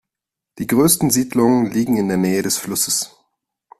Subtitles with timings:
[0.57, 3.15] Die grössten Siedlungen liegen in der Nähe des Flusses.